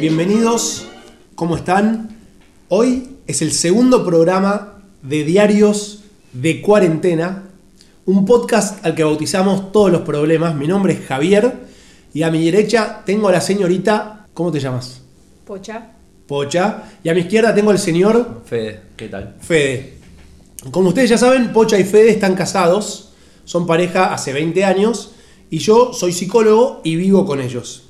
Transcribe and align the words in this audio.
Bienvenidos, 0.00 0.86
¿cómo 1.34 1.56
están? 1.56 2.16
Hoy 2.68 3.16
es 3.26 3.42
el 3.42 3.50
segundo 3.50 4.04
programa 4.06 4.84
de 5.02 5.24
Diarios 5.24 6.04
de 6.32 6.62
Cuarentena, 6.62 7.48
un 8.06 8.24
podcast 8.24 8.86
al 8.86 8.94
que 8.94 9.02
bautizamos 9.02 9.72
todos 9.72 9.90
los 9.90 10.02
problemas. 10.02 10.54
Mi 10.54 10.68
nombre 10.68 10.92
es 10.92 11.06
Javier 11.06 11.54
y 12.14 12.22
a 12.22 12.30
mi 12.30 12.44
derecha 12.44 13.02
tengo 13.04 13.28
a 13.28 13.32
la 13.32 13.40
señorita, 13.40 14.28
¿cómo 14.32 14.52
te 14.52 14.60
llamas? 14.60 15.02
Pocha. 15.44 15.90
Pocha. 16.28 16.84
Y 17.02 17.08
a 17.08 17.14
mi 17.14 17.20
izquierda 17.22 17.52
tengo 17.52 17.72
al 17.72 17.80
señor 17.80 18.42
Fede, 18.44 18.80
¿qué 18.96 19.08
tal? 19.08 19.34
Fede. 19.40 19.97
Como 20.70 20.88
ustedes 20.88 21.10
ya 21.10 21.18
saben, 21.18 21.52
Pocha 21.52 21.78
y 21.78 21.84
Fede 21.84 22.10
están 22.10 22.34
casados, 22.34 23.10
son 23.44 23.66
pareja 23.66 24.12
hace 24.12 24.32
20 24.32 24.64
años 24.64 25.12
y 25.50 25.58
yo 25.58 25.92
soy 25.92 26.12
psicólogo 26.12 26.80
y 26.84 26.96
vivo 26.96 27.24
con 27.24 27.40
ellos. 27.40 27.84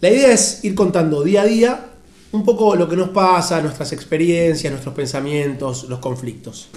La 0.00 0.10
idea 0.10 0.32
es 0.32 0.64
ir 0.64 0.74
contando 0.74 1.22
día 1.22 1.42
a 1.42 1.46
día 1.46 1.86
un 2.32 2.44
poco 2.44 2.76
lo 2.76 2.88
que 2.88 2.96
nos 2.96 3.10
pasa, 3.10 3.60
nuestras 3.60 3.92
experiencias, 3.92 4.70
nuestros 4.70 4.94
pensamientos, 4.94 5.84
los 5.88 5.98
conflictos. 5.98 6.68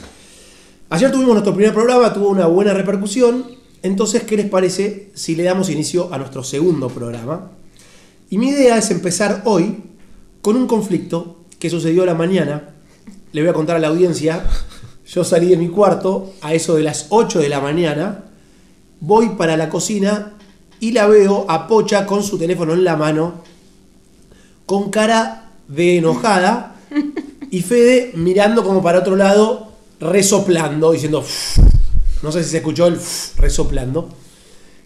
Ayer 0.90 1.12
tuvimos 1.12 1.34
nuestro 1.34 1.54
primer 1.54 1.74
programa, 1.74 2.14
tuvo 2.14 2.30
una 2.30 2.48
buena 2.48 2.74
repercusión, 2.74 3.46
entonces, 3.84 4.24
¿qué 4.24 4.38
les 4.38 4.50
parece 4.50 5.12
si 5.14 5.36
le 5.36 5.44
damos 5.44 5.70
inicio 5.70 6.14
a 6.14 6.18
nuestro 6.18 6.42
segundo 6.42 6.88
programa? 6.88 7.52
Y 8.30 8.38
mi 8.38 8.48
idea 8.48 8.78
es 8.78 8.90
empezar 8.92 9.42
hoy 9.44 9.84
con 10.42 10.56
un 10.56 10.68
conflicto 10.68 11.42
que 11.60 11.70
sucedió 11.70 12.04
a 12.04 12.06
la 12.06 12.16
mañana. 12.16 12.70
Le 13.34 13.42
voy 13.42 13.50
a 13.50 13.54
contar 13.54 13.76
a 13.76 13.80
la 13.80 13.90
audiencia. 13.90 14.46
Yo 15.14 15.24
salí 15.24 15.50
de 15.50 15.58
mi 15.58 15.68
cuarto 15.68 16.34
a 16.42 16.56
eso 16.56 16.74
de 16.76 16.82
las 16.82 17.06
8 17.10 17.40
de 17.40 17.48
la 17.48 17.60
mañana, 17.60 18.24
voy 19.00 19.30
para 19.38 19.56
la 19.56 19.70
cocina 19.70 20.34
y 20.80 20.92
la 20.92 21.06
veo 21.06 21.46
a 21.50 21.68
Pocha 21.68 22.08
con 22.08 22.24
su 22.24 22.40
teléfono 22.40 22.74
en 22.74 22.84
la 22.84 22.96
mano, 22.96 23.44
con 24.66 24.90
cara 24.90 25.52
de 25.68 25.98
enojada, 25.98 26.78
y 27.52 27.62
Fede 27.62 28.14
mirando 28.16 28.64
como 28.64 28.82
para 28.82 29.00
otro 29.00 29.16
lado, 29.16 29.74
resoplando, 30.00 30.94
diciendo, 30.94 31.24
no 32.24 32.32
sé 32.32 32.44
si 32.44 32.50
se 32.50 32.58
escuchó 32.58 32.88
el 32.88 32.98
resoplando. 33.38 34.10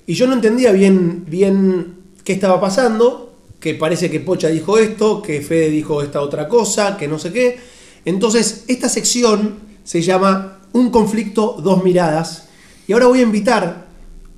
Y 0.08 0.14
yo 0.14 0.28
no 0.28 0.34
entendía 0.34 0.74
bien, 0.74 1.24
bien 1.26 1.96
qué 2.26 2.34
estaba 2.34 2.60
pasando, 2.60 3.34
que 3.62 3.76
parece 3.76 4.12
que 4.12 4.20
Pocha 4.20 4.50
dijo 4.50 4.78
esto, 4.78 5.22
que 5.22 5.40
Fede 5.40 5.70
dijo 5.70 6.02
esta 6.02 6.20
otra 6.20 6.50
cosa, 6.50 6.98
que 6.98 7.08
no 7.08 7.18
sé 7.18 7.32
qué. 7.32 7.58
Entonces, 8.04 8.66
esta 8.68 8.90
sección 8.90 9.67
se 9.88 10.02
llama 10.02 10.60
Un 10.74 10.90
conflicto, 10.90 11.62
dos 11.64 11.82
miradas. 11.82 12.50
Y 12.88 12.92
ahora 12.92 13.08
voy 13.08 13.20
a 13.20 13.22
invitar 13.22 13.88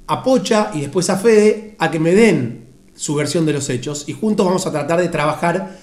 a 0.06 0.22
Pocha 0.22 0.70
y 0.76 0.82
después 0.82 1.10
a 1.10 1.18
Fede 1.18 1.76
a 1.80 1.90
que 1.90 2.00
me 2.00 2.14
den 2.14 2.68
su 2.94 3.16
versión 3.16 3.48
de 3.48 3.54
los 3.54 3.68
hechos 3.72 4.08
y 4.08 4.14
juntos 4.14 4.46
vamos 4.46 4.68
a 4.68 4.72
tratar 4.72 5.02
de 5.02 5.08
trabajar 5.08 5.80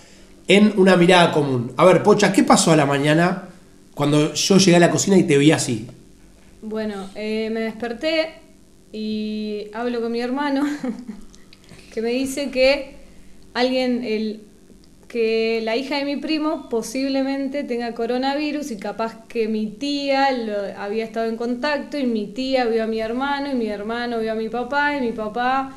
en 0.47 0.73
una 0.77 0.97
mirada 0.97 1.33
común. 1.33 1.73
A 1.77 1.85
ver, 1.85 2.05
Pocha, 2.05 2.33
¿qué 2.33 2.45
pasó 2.45 2.71
a 2.71 2.77
la 2.77 2.87
mañana 2.87 3.49
cuando 3.93 4.35
yo 4.35 4.59
llegué 4.59 4.77
a 4.77 4.79
la 4.81 4.91
cocina 4.93 5.19
y 5.19 5.25
te 5.25 5.37
vi 5.37 5.51
así? 5.51 5.89
Bueno, 6.63 7.11
eh, 7.17 7.51
me 7.51 7.59
desperté 7.59 8.35
y 8.93 9.67
hablo 9.75 10.01
con 10.01 10.13
mi 10.13 10.21
hermano 10.21 10.65
que 11.93 12.03
me 12.03 12.11
dice 12.11 12.53
que 12.53 12.99
alguien, 13.53 14.05
el, 14.05 14.45
que 15.09 15.61
la 15.63 15.77
hija 15.77 15.97
de 15.99 16.05
mi 16.05 16.17
primo 16.17 16.69
posiblemente 16.69 17.63
tenga 17.65 17.95
coronavirus 17.95 18.71
y 18.73 18.77
capaz 18.77 19.25
que 19.29 19.47
mi 19.49 19.67
tía 19.69 20.33
lo- 20.33 20.77
había 20.79 21.05
estado 21.05 21.27
en 21.27 21.37
contacto 21.37 21.97
y 21.97 22.07
mi 22.07 22.27
tía 22.27 22.65
vio 22.67 22.83
a 22.83 22.87
mi 22.87 22.99
hermano 23.01 23.51
y 23.53 23.55
mi 23.55 23.67
hermano 23.69 24.19
vio 24.19 24.33
a 24.33 24.35
mi 24.35 24.49
papá 24.49 24.97
y 24.97 25.01
mi 25.01 25.13
papá, 25.13 25.73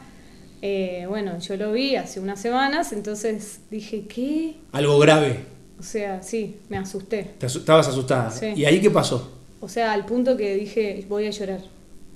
eh, 0.61 1.05
bueno, 1.07 1.37
yo 1.39 1.55
lo 1.57 1.71
vi 1.71 1.95
hace 1.95 2.19
unas 2.19 2.41
semanas, 2.41 2.91
entonces 2.91 3.59
dije, 3.69 4.05
¿qué? 4.07 4.55
Algo 4.71 4.97
grave. 4.99 5.39
O 5.79 5.83
sea, 5.83 6.21
sí, 6.23 6.57
me 6.67 6.77
asusté. 6.77 7.31
Te 7.37 7.47
asu- 7.47 7.59
estabas 7.59 7.87
asustada. 7.87 8.31
Sí. 8.31 8.47
¿Y 8.55 8.65
ahí 8.65 8.81
qué 8.81 8.89
pasó? 8.89 9.31
O 9.61 9.69
sea, 9.69 9.93
al 9.93 10.05
punto 10.05 10.35
que 10.35 10.55
dije, 10.55 11.05
voy 11.07 11.27
a 11.27 11.29
llorar. 11.29 11.59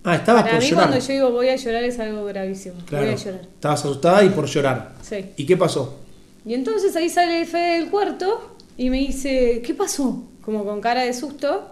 Ah, 0.03 0.15
estabas 0.15 0.43
Para 0.43 0.55
por 0.55 0.63
mí 0.63 0.69
llorar. 0.69 0.87
cuando 0.89 1.05
yo 1.07 1.13
digo 1.13 1.31
voy 1.31 1.47
a 1.49 1.55
llorar 1.55 1.83
es 1.83 1.97
algo 1.99 2.25
gravísimo. 2.25 2.75
Claro. 2.85 3.05
Voy 3.05 3.13
a 3.13 3.17
llorar. 3.17 3.41
Estabas 3.41 3.85
asustada 3.85 4.23
y 4.25 4.29
por 4.29 4.47
llorar. 4.47 4.93
Sí. 5.01 5.25
¿Y 5.37 5.45
qué 5.45 5.55
pasó? 5.55 5.99
Y 6.45 6.53
entonces 6.53 6.95
ahí 6.95 7.09
sale 7.09 7.45
Fede 7.45 7.79
del 7.79 7.89
cuarto 7.89 8.55
y 8.77 8.89
me 8.89 8.97
dice, 8.99 9.61
¿qué 9.65 9.73
pasó? 9.73 10.23
Como 10.43 10.65
con 10.65 10.81
cara 10.81 11.01
de 11.03 11.13
susto. 11.13 11.69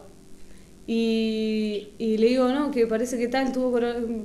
Y, 0.87 1.89
y 1.99 2.17
le 2.17 2.27
digo, 2.27 2.47
no, 2.49 2.71
que 2.71 2.87
parece 2.87 3.17
que 3.17 3.27
tal, 3.27 3.51
tuvo 3.51 3.71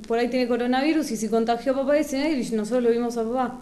por 0.07 0.17
ahí 0.19 0.27
tiene 0.29 0.47
coronavirus 0.47 1.11
y 1.11 1.17
si 1.17 1.29
contagió 1.29 1.73
a 1.73 1.75
papá 1.75 1.97
ese 1.97 2.31
y 2.31 2.49
nosotros 2.55 2.83
lo 2.83 2.89
vimos 2.89 3.15
a 3.17 3.23
papá. 3.23 3.59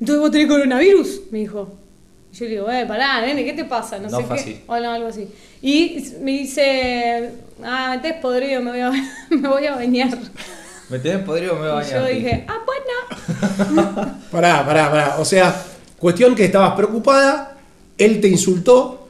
Entonces 0.00 0.20
vos 0.20 0.30
tenés 0.30 0.48
coronavirus, 0.48 1.22
me 1.30 1.38
dijo. 1.38 1.72
Y 2.32 2.36
yo 2.36 2.44
le 2.46 2.50
digo, 2.50 2.70
eh, 2.70 2.84
pará, 2.86 3.20
nene, 3.22 3.44
¿qué 3.44 3.52
te 3.54 3.64
pasa? 3.64 3.98
No, 3.98 4.08
No 4.10 4.18
sé 4.18 4.24
fue 4.24 4.36
qué. 4.36 4.42
así. 4.42 4.60
O 4.66 4.78
no, 4.78 4.90
algo 4.90 5.08
así. 5.08 5.26
Y 5.62 6.04
me 6.20 6.32
dice, 6.32 7.30
ah, 7.62 7.88
me 7.90 7.96
estés 7.96 8.20
podrido, 8.20 8.60
me 8.60 8.70
voy 8.72 8.80
a, 8.80 8.90
me 9.30 9.48
voy 9.48 9.66
a 9.66 9.74
bañar. 9.76 10.16
¿Me 10.90 10.98
tenés 10.98 11.24
podrido 11.24 11.54
o 11.54 11.58
me 11.58 11.70
voy 11.70 11.82
a 11.82 11.86
Y 11.88 11.90
yo 11.90 12.00
bañar? 12.02 12.12
dije, 12.14 12.44
ah, 12.48 12.58
bueno. 12.66 14.16
Pará, 14.30 14.66
pará, 14.66 14.90
pará. 14.90 15.16
O 15.18 15.24
sea, 15.24 15.54
cuestión 15.98 16.34
que 16.34 16.44
estabas 16.44 16.74
preocupada, 16.74 17.56
él 17.98 18.20
te 18.20 18.28
insultó 18.28 19.00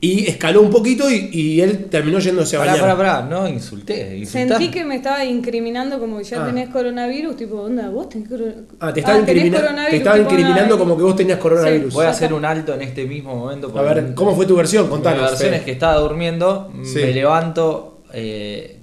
y 0.00 0.26
escaló 0.28 0.62
un 0.62 0.70
poquito 0.70 1.10
y, 1.10 1.28
y 1.32 1.60
él 1.60 1.86
terminó 1.90 2.20
yéndose 2.20 2.54
a 2.56 2.60
Pará, 2.60 2.72
bañar. 2.74 2.96
pará, 2.96 2.96
pará, 2.96 3.22
no 3.28 3.48
insulté. 3.48 4.16
insultá. 4.16 4.56
Sentí 4.56 4.70
que 4.70 4.84
me 4.84 4.94
estaba 4.94 5.24
incriminando 5.24 5.98
como 5.98 6.18
que 6.18 6.24
ya 6.24 6.40
Ah. 6.42 6.46
tenés 6.46 6.68
coronavirus, 6.68 7.36
tipo, 7.36 7.56
onda, 7.62 7.88
vos 7.90 8.08
tenés, 8.08 8.28
coro- 8.28 8.44
Ah, 8.78 8.92
te 8.92 9.00
estaba, 9.00 9.18
Ah, 9.18 9.24
tenés 9.26 9.42
incrimina- 9.46 9.56
coronavirus, 9.60 9.90
te 9.90 9.96
estaba 9.96 10.18
incriminando 10.18 10.78
como 10.78 10.96
que 10.96 11.02
vos 11.02 11.16
tenías 11.16 11.38
coronavirus. 11.40 11.94
Voy 11.94 12.06
a 12.06 12.10
hacer 12.10 12.32
un 12.32 12.44
alto 12.44 12.74
en 12.74 12.82
este 12.82 13.06
mismo 13.06 13.34
momento. 13.34 13.72
A 13.76 13.82
ver, 13.82 14.14
¿cómo 14.14 14.36
fue 14.36 14.46
tu 14.46 14.54
versión? 14.54 14.84
Mi 14.84 14.90
Contanos. 14.90 15.20
versión 15.22 15.48
Fede. 15.48 15.56
es 15.56 15.62
que 15.64 15.72
estaba 15.72 15.96
durmiendo, 15.96 16.70
Sí. 16.84 16.94
me 17.00 17.12
levanto 17.12 18.02
eh, 18.14 18.78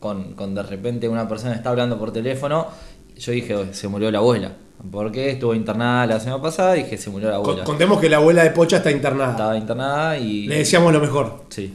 con, 0.00 0.32
con 0.34 0.54
de 0.54 0.62
repente 0.62 1.08
una 1.08 1.28
persona 1.28 1.54
está 1.54 1.68
hablando 1.70 1.98
por 1.98 2.12
teléfono. 2.12 2.66
Yo 3.18 3.30
dije, 3.32 3.54
"Oh, 3.54 3.66
se 3.72 3.88
murió 3.88 4.10
la 4.10 4.18
abuela. 4.18 4.52
Porque 4.90 5.30
estuvo 5.30 5.54
internada 5.54 6.06
la 6.06 6.20
semana 6.20 6.42
pasada 6.42 6.76
y 6.76 6.82
dije, 6.84 6.96
se 6.98 7.10
murió 7.10 7.30
la 7.30 7.36
abuela. 7.36 7.64
contemos 7.64 8.00
que 8.00 8.08
la 8.08 8.18
abuela 8.18 8.42
de 8.44 8.50
Pocha 8.50 8.76
está 8.78 8.90
internada. 8.90 9.30
Estaba 9.32 9.56
internada 9.56 10.18
y. 10.18 10.46
Le 10.46 10.58
decíamos 10.58 10.92
lo 10.92 11.00
mejor. 11.00 11.44
Sí. 11.48 11.72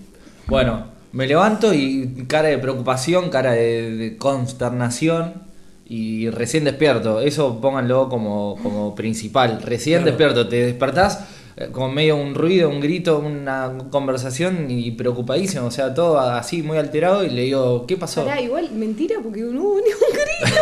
Bueno, 0.47 0.85
me 1.11 1.28
levanto 1.28 1.73
y 1.73 2.25
cara 2.28 2.47
de 2.50 2.57
preocupación, 2.57 3.29
cara 3.29 3.51
de, 3.51 3.95
de 3.95 4.17
consternación 4.17 5.34
y 5.85 6.29
recién 6.29 6.63
despierto. 6.63 7.19
Eso 7.22 7.59
pónganlo 7.59 8.07
como, 8.07 8.56
como 8.61 8.95
principal. 8.95 9.61
Recién 9.61 9.97
Claro. 10.03 10.11
despierto, 10.11 10.47
te 10.47 10.66
despertás 10.67 11.25
eh, 11.57 11.67
con 11.72 11.94
medio 11.94 12.16
un 12.16 12.34
ruido, 12.34 12.69
un 12.69 12.79
grito, 12.79 13.19
una 13.19 13.73
conversación 13.90 14.67
y 14.72 14.91
preocupadísimo. 14.91 15.66
O 15.66 15.72
sea, 15.72 15.94
todo 15.94 16.17
así 16.19 16.61
muy 16.63 16.78
alterado 16.78 17.25
y 17.25 17.29
le 17.29 17.41
digo, 17.41 17.85
¿qué 17.88 17.97
pasó? 17.97 18.23
Pará, 18.23 18.40
igual, 18.40 18.72
mentira, 18.72 19.17
porque 19.22 19.41
no 19.41 19.61
hubo 19.61 19.79
ni 19.79 19.91
un 19.91 20.13
grito. 20.13 20.61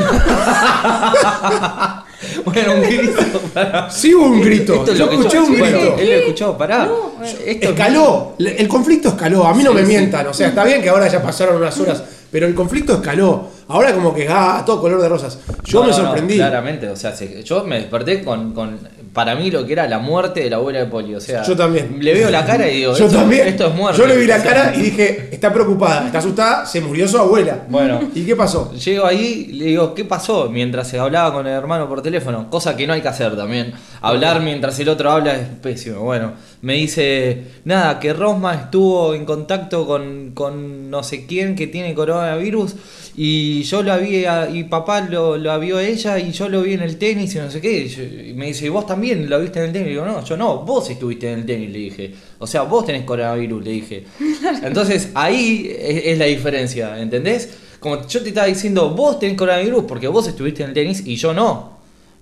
bueno, 2.46 2.74
un 2.74 2.82
grito. 2.82 3.42
pará. 3.54 3.90
Sí 3.90 4.14
hubo 4.14 4.26
un 4.26 4.42
grito. 4.42 4.74
Esto 4.76 4.92
es 4.92 4.98
Yo 5.00 5.06
lo 5.06 5.10
que 5.12 5.16
escuché 5.18 5.38
yo- 5.38 5.44
un 5.46 5.58
bueno, 5.60 5.80
grito. 5.80 5.96
él 6.00 6.10
lo 6.10 6.16
escuchó, 6.16 6.58
pará. 6.58 6.86
No. 6.86 7.24
Esto 7.24 7.40
es- 7.46 7.64
Escaló. 7.64 8.36
El 8.40 8.68
conflicto 8.68 9.10
escaló. 9.10 9.46
A 9.46 9.54
mí 9.54 9.64
no 9.64 9.72
Sí, 9.72 9.76
me 9.78 9.82
sí. 9.84 9.88
mientan. 9.88 10.28
O 10.28 10.34
sea, 10.34 10.48
está 10.50 10.64
bien 10.64 10.82
que 10.82 10.90
ahora 10.90 11.08
ya 11.08 11.22
pasaron 11.22 11.58
unas 11.58 11.78
horas. 11.80 12.04
Pero 12.32 12.46
el 12.46 12.54
conflicto 12.54 12.94
escaló. 12.94 13.48
Ahora 13.70 13.94
como 13.94 14.14
que, 14.14 14.28
ah, 14.30 14.62
todo 14.66 14.80
color 14.82 15.02
de 15.02 15.10
rosas. 15.10 15.40
Yo 15.64 15.80
No, 15.82 15.86
me 15.88 15.92
no, 15.92 15.98
no, 15.98 16.04
sorprendí. 16.06 16.36
claramente, 16.36 16.88
o 16.90 16.96
sea, 16.96 17.16
se- 17.16 17.44
yo 17.44 17.64
me 17.64 17.78
desperté 17.78 18.24
con, 18.24 18.54
con, 18.54 18.80
para 19.14 19.36
mí, 19.36 19.50
lo 19.52 19.66
que 19.66 19.74
era 19.74 19.88
la 19.88 20.00
muerte 20.00 20.42
de 20.42 20.50
la 20.50 20.58
abuela 20.58 20.80
de 20.80 20.86
Poli. 20.86 21.16
O 21.16 21.20
sea, 21.22 21.44
Yo 21.44 21.56
también. 21.56 21.98
Le 22.00 22.14
veo 22.14 22.30
la 22.30 22.46
cara 22.46 22.70
y 22.70 22.78
digo, 22.78 22.96
Yo 22.96 23.06
esto, 23.06 23.18
también. 23.18 23.48
esto 23.48 23.68
es 23.68 23.76
muerte. 23.76 24.00
Yo 24.00 24.08
le 24.08 24.18
vi 24.18 24.26
la 24.28 24.42
cara 24.42 24.74
y 24.76 24.82
dije, 24.82 25.30
está 25.32 25.52
preocupada, 25.52 26.06
está 26.06 26.20
asustada, 26.20 26.66
se 26.66 26.82
murió 26.82 27.08
su 27.08 27.18
abuela. 27.18 27.66
Bueno. 27.70 28.00
¿Y 28.14 28.26
qué 28.26 28.36
pasó? 28.36 28.72
Llego 28.74 29.06
ahí 29.06 29.48
y 29.50 29.54
le 29.54 29.66
digo, 29.66 29.94
¿qué 29.94 30.06
pasó? 30.06 30.50
Mientras 30.50 30.88
se 30.88 31.00
hablaba 31.00 31.34
con 31.34 31.48
el 31.48 31.54
hermano 31.54 31.88
por 31.88 32.02
teléfono. 32.02 32.50
Cosa 32.50 32.76
que 32.76 32.86
no 32.88 32.94
hay 32.94 33.02
que 33.02 33.08
hacer 33.08 33.36
también. 33.36 33.74
Hablar 34.02 34.42
mientras 34.42 34.80
el 34.80 34.90
otro 34.90 35.12
habla 35.12 35.36
es 35.36 35.48
pésimo. 35.62 36.02
Bueno, 36.02 36.34
me 36.62 36.74
dice, 36.76 37.44
nada, 37.66 38.00
que 38.00 38.14
Rosma 38.14 38.54
estuvo 38.56 39.14
en 39.14 39.26
contacto 39.26 39.86
con, 39.86 40.32
con 40.34 40.90
no 40.90 41.04
sé 41.04 41.26
quién 41.26 41.56
que 41.56 41.68
tiene 41.68 41.94
coronavirus 41.94 42.76
y 43.18 43.64
yo 43.64 43.84
lo 43.84 43.92
había, 43.92 44.50
y 44.50 44.64
papá 44.64 45.02
lo, 45.02 45.38
lo 45.38 45.60
vio 45.60 45.78
a 45.78 45.84
ella 45.84 46.18
y 46.20 46.32
yo 46.32 46.48
lo 46.48 46.62
vi 46.62 46.74
en 46.74 46.82
el 46.82 46.98
tenis 46.98 47.36
y 47.36 47.40
no 47.40 47.52
sé 47.52 47.60
qué. 47.60 47.80
Y, 47.82 47.88
yo- 47.90 48.04
y 48.04 48.34
me 48.34 48.48
dice, 48.48 48.66
¿y 48.66 48.70
vos 48.70 48.86
también 48.86 49.30
lo 49.30 49.40
viste 49.40 49.60
en 49.60 49.66
el 49.66 49.74
tenis? 49.74 49.88
Y 49.88 49.92
digo, 49.92 50.06
no, 50.06 50.24
yo 50.24 50.38
no, 50.38 50.60
vos 50.60 50.90
estuviste 50.90 51.32
en 51.32 51.40
el 51.40 51.46
tenis, 51.46 51.70
le 51.72 51.80
dije. 51.80 52.14
O 52.40 52.48
sea, 52.48 52.62
vos 52.64 52.86
tenés 52.86 53.04
coronavirus, 53.04 53.64
le 53.64 53.72
dije. 53.72 54.06
Entonces 54.64 55.10
ahí 55.16 55.70
es, 55.78 56.06
es 56.06 56.18
la 56.18 56.26
diferencia, 56.26 57.00
¿entendés? 57.00 57.50
Como 57.80 58.08
yo 58.08 58.22
te 58.24 58.30
estaba 58.30 58.48
diciendo, 58.48 58.90
vos 58.92 59.20
tenés 59.20 59.38
coronavirus 59.38 59.84
porque 59.86 60.08
vos 60.08 60.28
estuviste 60.28 60.64
en 60.64 60.70
el 60.70 60.74
tenis 60.76 61.04
y 61.06 61.16
yo 61.18 61.34
no. 61.34 61.79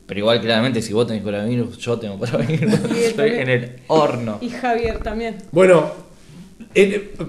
Pero 0.08 0.20
igual, 0.22 0.42
claramente, 0.42 0.82
si 0.82 0.94
vos 0.94 1.06
tenés 1.06 1.22
coronavirus, 1.22 1.78
yo 1.78 2.00
tengo 2.00 2.18
coronavirus. 2.18 2.74
Estoy 2.98 3.12
también. 3.32 3.40
en 3.42 3.50
el 3.50 3.72
horno. 3.88 4.38
Y 4.42 4.50
Javier 4.50 5.00
también. 5.00 5.36
Bueno, 5.52 5.92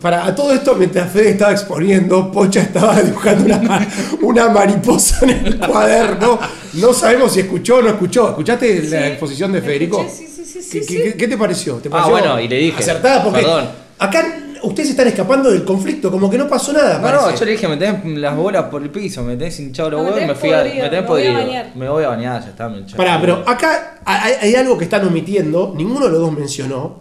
para 0.01 0.27
a 0.27 0.35
todo 0.35 0.53
esto, 0.53 0.75
mientras 0.75 1.11
Fede 1.13 1.31
estaba 1.31 1.53
exponiendo, 1.53 2.31
Pocha 2.31 2.61
estaba 2.63 3.01
dibujando 3.03 3.45
una, 3.57 3.89
una 4.23 4.49
mariposa 4.49 5.25
en 5.25 5.31
el 5.31 5.59
cuaderno. 5.67 6.39
No 6.75 6.93
sabemos 6.93 7.33
si 7.33 7.41
escuchó 7.41 7.77
o 7.77 7.83
no 7.83 7.89
escuchó. 7.91 8.29
¿Escuchaste 8.31 8.83
la 8.85 9.09
exposición 9.09 9.53
de 9.53 9.61
Federico? 9.63 10.01
escuché, 10.03 10.27
sí, 10.29 10.45
sí, 10.45 10.45
sí, 10.45 10.59
¿Qué, 10.59 10.63
sí, 10.63 10.81
qué- 10.81 10.85
sí. 11.03 11.03
qué- 11.11 11.15
qué 11.17 11.29
te 11.29 11.37
pareció? 11.37 11.75
¿Te 11.77 11.89
Ah, 11.93 12.07
bueno, 12.09 12.41
y 12.41 12.49
le 12.49 12.59
dije, 12.59 12.79
Acertada 12.81 13.25
porque 13.25 13.41
perdón. 13.41 13.69
acá 13.99 14.39
ustedes 14.63 14.91
están 14.91 15.09
escapando 15.09 15.51
del 15.51 15.65
conflicto, 15.65 16.11
como 16.11 16.29
que 16.31 16.37
no 16.39 16.49
pasó 16.49 16.73
nada. 16.73 16.99
No, 16.99 17.11
no, 17.31 17.35
yo 17.37 17.45
le 17.45 17.53
dije, 17.53 17.67
me 17.69 17.77
tenés 17.77 18.05
las 18.19 18.37
bolas 18.37 18.65
por 18.65 18.83
el 18.83 18.91
piso, 18.91 19.23
me 19.23 19.37
tenés 19.37 19.59
hinchado 19.61 19.91
los 19.91 20.03
huevos 20.05 20.21
y 20.23 20.25
me 20.27 20.35
fui 20.35 20.53
a. 20.53 20.63
Me 20.65 20.71
tenés 20.71 20.83
me 20.83 20.89
voy 20.91 20.99
a 21.03 21.07
podrido. 21.07 21.35
bañar. 21.35 21.73
Me 21.75 21.89
voy 21.89 22.05
a 22.05 22.09
bañar, 22.09 22.43
ya 22.43 22.49
está, 22.51 22.69
me 22.69 22.79
hinchado. 22.79 22.97
Pará, 22.97 23.21
pero 23.21 23.43
acá 23.47 24.01
hay, 24.05 24.35
hay 24.41 24.55
algo 24.55 24.77
que 24.79 24.85
están 24.85 25.07
omitiendo, 25.07 25.73
ninguno 25.77 26.07
de 26.07 26.13
los 26.13 26.21
dos 26.21 26.33
mencionó, 26.33 27.01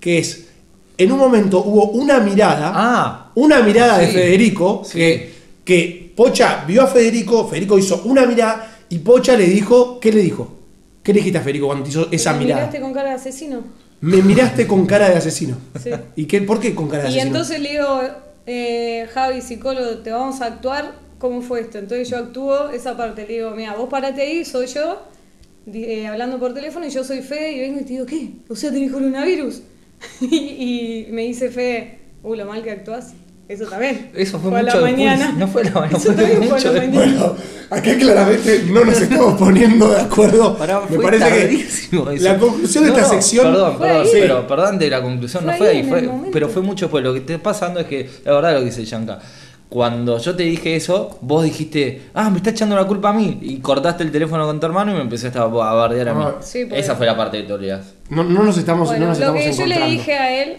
que 0.00 0.18
es, 0.18 0.46
en 0.98 1.12
un 1.12 1.18
momento 1.18 1.62
hubo 1.64 1.90
una 1.90 2.20
mirada, 2.20 2.72
Ah, 2.74 3.30
una 3.34 3.60
mirada 3.62 3.98
de. 3.98 4.08
Federico, 4.08 4.82
Sí. 4.84 4.98
que, 4.98 5.34
que 5.64 6.12
Pocha 6.16 6.64
vio 6.66 6.82
a 6.82 6.86
Federico, 6.86 7.46
Federico 7.46 7.78
hizo 7.78 8.02
una 8.04 8.24
mirada 8.24 8.72
y 8.88 8.98
Pocha 8.98 9.36
le 9.36 9.44
dijo, 9.44 10.00
¿qué 10.00 10.10
le 10.12 10.20
dijo? 10.22 10.52
¿Qué 11.02 11.12
le 11.12 11.18
dijiste 11.18 11.38
a 11.38 11.42
Federico 11.42 11.66
cuando 11.66 11.84
te 11.84 11.90
hizo 11.90 12.08
esa 12.10 12.32
¿Me 12.32 12.40
mirada? 12.40 12.62
miraste 12.62 12.80
con 12.80 12.92
cara 12.94 13.10
de 13.10 13.14
asesino? 13.16 13.60
Me 14.00 14.22
miraste 14.22 14.66
con 14.66 14.86
cara 14.86 15.08
de 15.08 15.16
asesino. 15.16 15.56
Sí. 15.82 15.90
¿Y 16.16 16.26
qué, 16.26 16.42
por 16.42 16.60
qué 16.60 16.74
con 16.74 16.88
cara 16.88 17.04
de 17.04 17.08
Y 17.08 17.12
asesino? 17.12 17.26
entonces 17.28 17.60
le 17.60 17.70
digo, 17.70 18.00
eh, 18.46 19.06
Javi, 19.12 19.40
psicólogo, 19.40 19.98
te 19.98 20.10
vamos 20.10 20.40
a 20.42 20.46
actuar, 20.46 20.94
¿cómo 21.18 21.40
fue 21.42 21.60
esto? 21.60 21.78
Entonces 21.78 22.08
yo 22.08 22.18
actúo 22.18 22.68
esa 22.70 22.96
parte, 22.96 23.26
le 23.26 23.34
digo, 23.34 23.50
mira, 23.52 23.74
vos 23.74 23.88
parate 23.88 24.22
ahí, 24.22 24.44
soy 24.44 24.66
yo, 24.66 25.02
eh, 25.72 26.06
hablando 26.06 26.38
por 26.38 26.54
teléfono, 26.54 26.86
y 26.86 26.90
yo 26.90 27.02
soy 27.04 27.22
Fede, 27.22 27.52
y 27.52 27.60
vengo 27.60 27.80
y 27.80 27.84
te 27.84 27.88
digo, 27.94 28.06
¿qué? 28.06 28.30
O 28.48 28.54
sea, 28.54 28.70
tenés 28.70 28.92
coronavirus. 28.92 29.62
y, 30.20 30.36
y 30.36 31.08
me 31.10 31.22
dice 31.22 31.50
Fede, 31.50 31.98
uh, 32.22 32.34
lo 32.34 32.44
mal 32.44 32.62
que 32.62 32.70
actuás. 32.70 33.14
Eso 33.48 33.64
también. 33.66 34.10
Eso 34.14 34.40
fue 34.40 34.50
a 34.50 34.62
la 34.62 34.72
mucho 34.74 34.84
después. 34.84 34.92
mañana. 34.92 35.32
No 35.38 35.46
fue 35.48 35.62
la 35.64 35.70
mañana, 35.70 35.96
Eso 35.96 36.12
fue 36.12 36.22
también 36.22 36.48
fue 36.50 36.58
a 36.58 36.64
la 36.64 36.72
mañana. 36.72 36.96
Bueno, 36.96 37.36
acá 37.70 37.96
claramente 37.98 38.64
no 38.70 38.84
nos 38.84 39.00
estamos 39.00 39.34
poniendo 39.38 39.88
de 39.90 40.00
acuerdo. 40.00 40.56
Pará, 40.56 40.82
Me 40.88 40.98
parece 40.98 41.28
que 41.30 41.54
eso. 41.62 42.12
la 42.20 42.38
conclusión 42.38 42.84
de 42.84 42.90
No, 42.90 42.96
esta 42.96 43.08
no, 43.08 43.14
sección... 43.20 43.46
Perdón, 43.52 43.76
Fue 43.78 43.86
perdón, 43.88 44.02
ahí. 44.06 44.10
pero 44.20 44.46
perdón 44.46 44.78
de 44.78 44.90
la 44.90 45.02
conclusión, 45.02 45.42
Fue 45.44 45.52
no 45.52 45.58
fue 45.58 45.68
ahí 45.68 45.82
fue, 45.82 46.10
pero 46.32 46.48
fue 46.48 46.62
mucho 46.62 46.86
después. 46.86 47.02
Lo 47.04 47.12
que 47.12 47.20
está 47.20 47.38
pasando 47.38 47.80
es 47.80 47.86
que, 47.86 48.08
la 48.24 48.32
verdad 48.34 48.52
lo 48.54 48.58
que 48.60 48.64
dice 48.66 48.84
Yanka, 48.84 49.18
cuando 49.68 50.18
yo 50.18 50.36
te 50.36 50.44
dije 50.44 50.76
eso, 50.76 51.18
vos 51.22 51.42
dijiste, 51.42 52.02
ah, 52.14 52.30
me 52.30 52.36
está 52.38 52.50
echando 52.50 52.76
la 52.76 52.84
culpa 52.86 53.08
a 53.08 53.12
mí. 53.12 53.38
Y 53.42 53.58
cortaste 53.58 54.04
el 54.04 54.12
teléfono 54.12 54.46
con 54.46 54.60
tu 54.60 54.66
hermano 54.66 54.92
y 54.92 54.94
me 54.94 55.00
empezaste 55.00 55.38
a, 55.38 55.42
a 55.42 55.46
bardear 55.46 56.08
a 56.10 56.14
mí. 56.14 56.24
Ah, 56.24 56.36
Sí, 56.40 56.68
Esa 56.72 56.94
fue 56.94 57.04
la 57.06 57.16
parte 57.16 57.38
de 57.38 57.42
Toledo. 57.44 57.80
No, 58.08 58.22
no 58.22 58.44
nos 58.44 58.56
estamos, 58.58 58.86
no 58.88 58.92
Bueno, 58.92 59.08
nos 59.08 59.18
lo 59.18 59.24
estamos 59.36 59.42
que 59.42 59.52
yo 59.52 59.66
le 59.66 59.86
dije 59.90 60.14
a 60.14 60.42
él, 60.42 60.56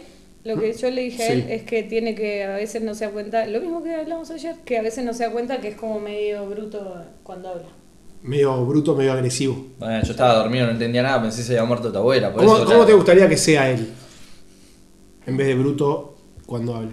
lo 0.47 0.59
que 0.59 0.71
yo 0.73 0.89
le 0.89 1.01
dije 1.01 1.23
a 1.23 1.27
él 1.33 1.45
es 1.49 1.63
que 1.63 1.83
tiene 1.83 2.15
que 2.15 2.43
a 2.45 2.55
veces 2.55 2.81
no 2.81 2.95
se 2.95 3.05
da 3.05 3.11
cuenta, 3.11 3.45
lo 3.47 3.59
mismo 3.59 3.83
que 3.83 3.93
hablamos 3.93 4.31
ayer, 4.31 4.55
que 4.65 4.77
a 4.77 4.81
veces 4.81 5.03
no 5.03 5.13
se 5.13 5.23
da 5.25 5.31
cuenta 5.31 5.59
que 5.59 5.67
es 5.69 5.75
como 5.75 5.99
medio 5.99 6.45
bruto 6.49 6.95
cuando 7.23 7.49
habla. 7.49 7.67
Medio 8.23 8.65
bruto, 8.65 8.95
medio 8.95 9.11
agresivo. 9.13 9.67
Bueno, 9.77 10.01
yo 10.03 10.11
estaba 10.11 10.33
dormido, 10.35 10.65
no 10.65 10.71
entendía 10.71 11.03
nada, 11.03 11.21
pensé 11.21 11.39
que 11.39 11.43
se 11.43 11.53
había 11.57 11.65
muerto 11.67 11.91
tu 11.91 11.97
abuela. 11.99 12.31
Por 12.33 12.41
¿Cómo, 12.43 12.55
eso, 12.57 12.65
cómo 12.65 12.79
la- 12.79 12.85
te 12.85 12.93
gustaría 12.93 13.27
que 13.29 13.37
sea 13.37 13.69
él? 13.69 13.89
En 15.25 15.35
vez 15.37 15.47
de 15.47 15.55
bruto 15.55 16.17
cuando 16.45 16.75
habla. 16.75 16.91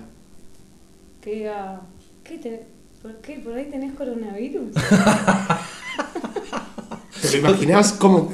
Que 1.23 1.31
diga, 1.37 1.81
¿qué 2.25 2.39
te- 2.39 2.67
¿por 3.01 3.15
qué? 3.19 3.35
¿Por 3.39 3.55
ahí 3.55 3.67
tenés 3.71 3.93
coronavirus? 3.95 4.73
¿Te 7.23 7.31
lo 7.31 7.49
imaginás? 7.49 7.93
¿Cómo? 7.95 8.31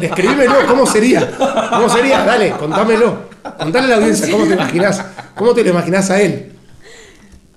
Describímelo, 0.00 0.54
¿cómo 0.66 0.86
sería? 0.86 1.30
¿Cómo 1.70 1.88
sería? 1.88 2.24
Dale, 2.24 2.50
contámelo. 2.52 3.35
Contale 3.58 3.86
a 3.86 3.88
la 3.88 3.96
audiencia, 3.96 4.30
¿cómo 4.30 4.44
te 4.44 4.54
imaginás? 4.54 5.04
¿Cómo 5.34 5.54
te 5.54 5.64
lo 5.64 5.70
imaginás 5.70 6.10
a 6.10 6.20
él? 6.20 6.52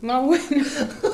Más 0.01 0.24
bueno. 0.24 0.44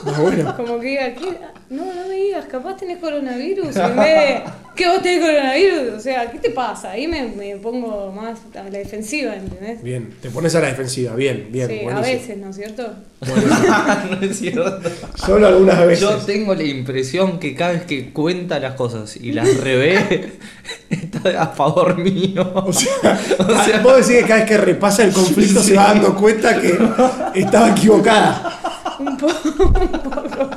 Más 0.06 0.20
bueno. 0.20 0.58
Como 0.58 0.80
que 0.80 0.88
diga, 0.88 1.16
¿qué? 1.16 1.40
No, 1.70 1.86
no 1.86 2.08
me 2.08 2.16
digas, 2.16 2.46
capaz 2.46 2.78
tenés 2.78 3.00
coronavirus. 3.00 3.76
En 3.76 3.96
vez 3.96 4.06
de, 4.06 4.44
¿qué 4.76 4.88
vos 4.88 5.02
tenés 5.02 5.22
coronavirus? 5.22 5.94
O 5.98 6.00
sea, 6.00 6.30
¿qué 6.30 6.40
te 6.40 6.50
pasa? 6.50 6.92
Ahí 6.92 7.08
me, 7.08 7.24
me 7.30 7.56
pongo 7.58 8.12
más 8.12 8.40
a 8.56 8.64
la 8.64 8.78
defensiva, 8.78 9.36
¿entendés? 9.36 9.82
Bien, 9.82 10.14
te 10.22 10.30
pones 10.30 10.54
a 10.56 10.62
la 10.62 10.68
defensiva, 10.68 11.16
bien, 11.16 11.48
bien. 11.50 11.68
sí, 11.68 11.80
a 11.86 12.00
veces, 12.00 12.38
¿no 12.38 12.50
es 12.50 12.56
cierto? 12.56 12.94
no 13.22 14.22
es 14.22 14.38
cierto. 14.38 14.80
Solo 15.16 15.48
algunas 15.48 15.86
veces. 15.86 16.02
Yo 16.02 16.18
tengo 16.18 16.54
la 16.54 16.64
impresión 16.64 17.40
que 17.40 17.56
cada 17.56 17.72
vez 17.74 17.84
que 17.84 18.12
cuenta 18.12 18.60
las 18.60 18.76
cosas 18.76 19.16
y 19.18 19.32
las 19.32 19.58
revé, 19.58 20.34
está 20.90 21.42
a 21.42 21.48
favor 21.48 21.98
mío. 21.98 22.54
O 22.66 22.74
sea, 23.64 23.80
vos 23.82 24.08
decís 24.08 24.22
que 24.22 24.28
cada 24.28 24.42
vez 24.42 24.50
que 24.50 24.58
repasa 24.58 25.04
el 25.04 25.12
conflicto 25.12 25.62
se 25.62 25.76
va 25.76 25.88
dando 25.88 26.16
cuenta 26.16 26.60
que 26.60 26.78
estaba 27.36 27.72
equivocada. 27.72 28.60
Un 29.00 29.18
poco. 29.18 30.52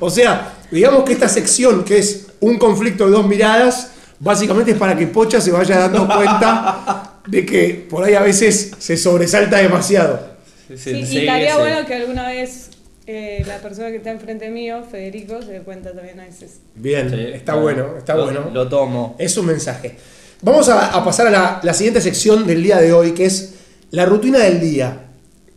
O 0.00 0.10
sea, 0.10 0.54
digamos 0.70 1.04
que 1.04 1.12
esta 1.12 1.28
sección, 1.28 1.84
que 1.84 1.98
es 1.98 2.25
un 2.40 2.58
conflicto 2.58 3.06
de 3.06 3.12
dos 3.12 3.26
miradas, 3.26 3.92
básicamente 4.20 4.72
es 4.72 4.78
para 4.78 4.96
que 4.96 5.06
Pocha 5.06 5.40
se 5.40 5.50
vaya 5.50 5.78
dando 5.78 6.06
cuenta 6.06 7.20
de 7.26 7.44
que 7.46 7.86
por 7.88 8.04
ahí 8.04 8.14
a 8.14 8.22
veces 8.22 8.72
se 8.78 8.96
sobresalta 8.96 9.58
demasiado. 9.58 10.36
Sí, 10.74 10.90
y 10.90 11.18
estaría 11.18 11.56
bueno 11.58 11.86
que 11.86 11.94
alguna 11.94 12.28
vez 12.28 12.70
eh, 13.06 13.44
la 13.46 13.58
persona 13.58 13.88
que 13.90 13.96
está 13.98 14.10
enfrente 14.10 14.50
mío, 14.50 14.82
Federico, 14.90 15.40
se 15.42 15.52
dé 15.52 15.60
cuenta 15.60 15.92
también 15.92 16.18
a 16.20 16.24
veces. 16.24 16.58
Bien, 16.74 17.08
Sí, 17.10 17.16
está 17.34 17.54
bueno, 17.54 17.96
está 17.98 18.14
lo- 18.16 18.24
bueno. 18.24 18.50
Lo 18.52 18.68
tomo. 18.68 19.14
Es 19.18 19.36
un 19.36 19.46
mensaje. 19.46 19.96
Vamos 20.42 20.68
a, 20.68 20.88
a 20.94 21.04
pasar 21.04 21.28
a 21.28 21.30
la, 21.30 21.60
la 21.62 21.72
siguiente 21.72 22.00
sección 22.00 22.46
del 22.46 22.62
día 22.62 22.78
de 22.78 22.92
hoy, 22.92 23.12
que 23.12 23.26
es 23.26 23.54
la 23.92 24.04
rutina 24.06 24.38
del 24.40 24.60
día. 24.60 25.02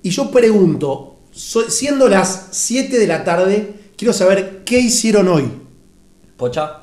Y 0.03 0.11
yo 0.11 0.29
pregunto, 0.31 1.19
so- 1.31 1.69
siendo 1.69 2.07
las 2.07 2.49
7 2.51 2.97
de 2.99 3.07
la 3.07 3.23
tarde, 3.23 3.73
quiero 3.97 4.13
saber 4.13 4.61
qué 4.63 4.79
hicieron 4.79 5.27
hoy. 5.27 5.51
Pocha. 6.39 6.77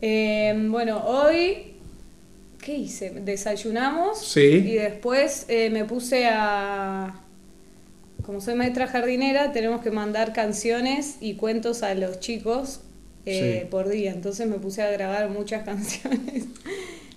Eh, 0.00 0.52
bueno, 0.68 0.98
hoy, 1.06 1.74
¿qué 2.60 2.74
hice? 2.74 3.10
Desayunamos 3.10 4.18
Sí. 4.20 4.40
y 4.40 4.74
después 4.74 5.46
eh, 5.48 5.70
me 5.70 5.84
puse 5.84 6.26
a... 6.26 7.20
Como 8.26 8.40
soy 8.40 8.54
maestra 8.54 8.86
jardinera, 8.88 9.52
tenemos 9.52 9.80
que 9.82 9.90
mandar 9.92 10.32
canciones 10.32 11.16
y 11.20 11.34
cuentos 11.34 11.82
a 11.84 11.94
los 11.94 12.18
chicos 12.20 12.80
eh, 13.26 13.60
Sí. 13.62 13.68
por 13.70 13.88
día. 13.88 14.10
Entonces 14.12 14.48
me 14.48 14.56
puse 14.58 14.82
a 14.82 14.90
grabar 14.90 15.28
muchas 15.30 15.62
canciones. 15.64 16.46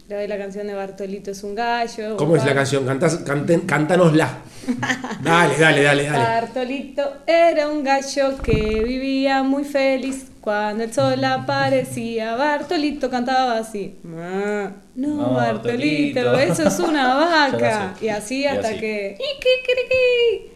Grabé 0.08 0.28
la 0.28 0.38
canción 0.38 0.68
de 0.68 0.76
Bartolito 0.76 1.32
es 1.32 1.44
un 1.44 1.56
gallo. 1.56 2.18
¿Cómo 2.18 2.36
es 2.36 2.46
la 2.46 2.54
canción? 2.54 2.86
Cantás- 2.86 3.24
canten- 3.26 3.66
cántanosla. 3.66 4.38
Dale, 5.24 5.58
dale, 5.58 5.82
dale, 5.82 6.04
dale. 6.04 6.18
Bartolito 6.18 7.18
era 7.26 7.68
un 7.68 7.84
gallo 7.84 8.38
que 8.44 8.84
vivía 8.86 9.42
muy 9.44 9.64
feliz 9.64 10.28
cuando 10.46 10.86
el 10.86 10.94
sol 10.94 11.22
aparecía. 11.26 12.36
Bartolito 12.36 13.10
cantaba 13.10 13.58
así. 13.58 13.96
"Ah, 14.18 14.72
No, 14.96 15.08
No, 15.18 15.34
Bartolito, 15.34 16.24
Bartolito". 16.24 16.54
eso 16.54 16.68
es 16.70 16.80
una 16.80 17.16
vaca. 17.52 17.96
Y 18.02 18.08
así 18.08 18.42
Y 18.44 18.46
hasta 18.46 18.70
así. 18.70 18.80
que. 18.80 19.18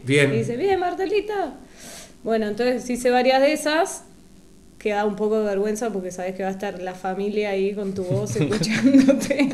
Bien. 0.04 0.34
Y 0.34 0.38
dice, 0.38 0.56
bien, 0.56 0.80
Bartolito. 0.80 1.34
Bueno, 2.24 2.48
entonces 2.48 2.90
hice 2.90 3.10
varias 3.12 3.42
de 3.42 3.52
esas. 3.52 4.04
Que 4.78 4.92
da 4.92 5.04
un 5.04 5.18
poco 5.18 5.40
de 5.40 5.46
vergüenza 5.46 5.90
porque 5.90 6.10
sabes 6.10 6.36
que 6.36 6.44
va 6.44 6.48
a 6.50 6.54
estar 6.54 6.82
la 6.82 6.94
familia 6.94 7.50
ahí 7.50 7.74
con 7.74 7.94
tu 7.94 8.04
voz 8.06 8.34
escuchándote. 8.38 9.50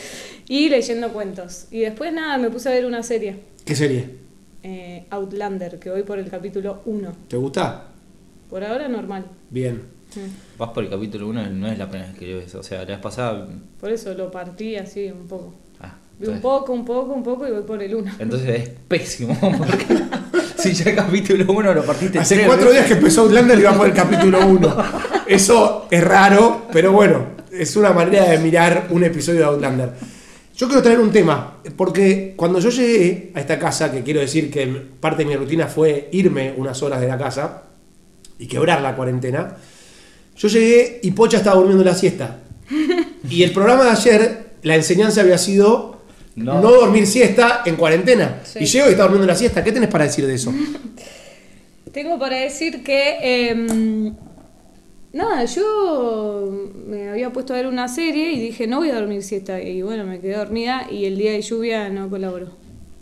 y 0.48 0.68
leyendo 0.68 1.12
cuentos. 1.12 1.66
Y 1.72 1.80
después 1.80 2.12
nada, 2.12 2.38
me 2.38 2.50
puse 2.50 2.68
a 2.68 2.72
ver 2.72 2.86
una 2.86 3.02
serie. 3.02 3.36
¿Qué 3.64 3.74
serie? 3.74 4.20
eh, 4.62 5.06
Outlander, 5.10 5.78
que 5.78 5.88
voy 5.90 6.02
por 6.02 6.18
el 6.18 6.28
capítulo 6.28 6.82
1. 6.84 7.12
¿Te 7.28 7.36
gusta? 7.38 7.84
Por 8.50 8.64
ahora 8.64 8.88
normal. 8.88 9.24
Bien. 9.48 9.80
Vas 10.58 10.70
por 10.70 10.82
el 10.84 10.90
capítulo 10.90 11.28
1, 11.28 11.50
no 11.50 11.68
es 11.68 11.78
la 11.78 11.88
primera 11.88 12.10
vez 12.10 12.18
que 12.18 12.34
ves. 12.34 12.54
O 12.56 12.62
sea, 12.62 12.80
la 12.80 12.84
vez 12.86 12.98
pasada. 12.98 13.46
Por 13.80 13.90
eso 13.90 14.12
lo 14.14 14.30
partí 14.30 14.74
así 14.76 15.06
un 15.06 15.28
poco. 15.28 15.54
Ah, 15.80 15.94
Vi 16.18 16.26
un 16.26 16.40
poco, 16.40 16.72
un 16.72 16.84
poco, 16.84 17.12
un 17.12 17.22
poco 17.22 17.46
y 17.46 17.52
voy 17.52 17.62
por 17.62 17.80
el 17.82 17.94
1. 17.94 18.12
Entonces 18.18 18.48
es 18.48 18.68
pésimo. 18.88 19.38
Porque 19.56 19.86
si 20.58 20.72
ya 20.72 20.90
el 20.90 20.96
capítulo 20.96 21.52
1 21.52 21.74
lo 21.74 21.84
partiste 21.84 22.18
Hace 22.18 22.34
tres 22.34 22.46
cuatro 22.48 22.66
veces. 22.66 22.80
días 22.80 22.88
que 22.88 22.98
empezó 22.98 23.22
Outlander 23.22 23.58
y 23.58 23.62
va 23.62 23.72
por 23.74 23.86
el 23.86 23.94
capítulo 23.94 24.44
1. 24.44 24.76
Eso 25.28 25.86
es 25.88 26.02
raro, 26.02 26.66
pero 26.72 26.90
bueno, 26.90 27.26
es 27.52 27.76
una 27.76 27.92
manera 27.92 28.24
de 28.28 28.38
mirar 28.38 28.88
un 28.90 29.04
episodio 29.04 29.38
de 29.40 29.46
Outlander. 29.46 29.92
Yo 30.56 30.66
quiero 30.66 30.82
traer 30.82 30.98
un 30.98 31.12
tema, 31.12 31.58
porque 31.76 32.34
cuando 32.36 32.58
yo 32.58 32.68
llegué 32.70 33.30
a 33.34 33.40
esta 33.40 33.58
casa, 33.60 33.90
que 33.92 34.02
quiero 34.02 34.20
decir 34.20 34.50
que 34.50 34.66
parte 35.00 35.22
de 35.22 35.28
mi 35.30 35.36
rutina 35.36 35.68
fue 35.68 36.08
irme 36.12 36.52
unas 36.56 36.82
horas 36.82 37.00
de 37.00 37.06
la 37.06 37.16
casa 37.16 37.62
y 38.40 38.46
quebrar 38.48 38.82
la 38.82 38.96
cuarentena, 38.96 39.56
yo 40.36 40.48
llegué 40.48 40.98
y 41.02 41.12
Pocha 41.12 41.36
estaba 41.36 41.56
durmiendo 41.56 41.84
la 41.84 41.94
siesta. 41.94 42.38
Y 43.30 43.42
el 43.44 43.52
programa 43.52 43.84
de 43.84 43.90
ayer, 43.90 44.46
la 44.62 44.74
enseñanza 44.74 45.20
había 45.20 45.38
sido 45.38 46.00
no, 46.34 46.60
No. 46.60 46.70
dormir 46.72 47.06
siesta 47.06 47.62
en 47.66 47.76
cuarentena. 47.76 48.40
Sí. 48.44 48.60
Y 48.62 48.64
llego 48.66 48.88
y 48.88 48.92
está 48.92 49.02
durmiendo 49.04 49.26
la 49.26 49.36
siesta. 49.36 49.62
¿Qué 49.62 49.70
tenés 49.72 49.88
para 49.90 50.04
decir 50.04 50.26
de 50.26 50.34
eso? 50.34 50.52
Tengo 51.92 52.18
para 52.18 52.36
decir 52.38 52.82
que. 52.82 53.48
em, 53.50 54.14
nada, 55.12 55.44
yo 55.44 56.50
me 56.86 57.08
había 57.10 57.30
puesto 57.32 57.52
a 57.52 57.56
ver 57.56 57.66
una 57.66 57.88
serie 57.88 58.32
y 58.32 58.40
dije, 58.40 58.66
no 58.66 58.78
voy 58.78 58.90
a 58.90 58.94
dormir 58.94 59.22
siesta. 59.22 59.60
Y 59.60 59.82
bueno, 59.82 60.04
me 60.04 60.20
quedé 60.20 60.36
dormida 60.36 60.86
y 60.90 61.04
el 61.04 61.16
día 61.18 61.32
de 61.32 61.42
lluvia 61.42 61.88
no 61.88 62.08
colaboró. 62.08 62.48